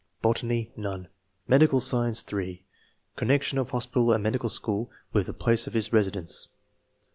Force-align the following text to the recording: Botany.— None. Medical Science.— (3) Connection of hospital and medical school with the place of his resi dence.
Botany.— 0.23 0.71
None. 0.75 1.09
Medical 1.47 1.79
Science.— 1.79 2.23
(3) 2.23 2.65
Connection 3.15 3.59
of 3.59 3.69
hospital 3.69 4.11
and 4.11 4.23
medical 4.23 4.49
school 4.49 4.89
with 5.13 5.27
the 5.27 5.31
place 5.35 5.67
of 5.67 5.73
his 5.75 5.89
resi 5.89 6.11
dence. 6.13 6.47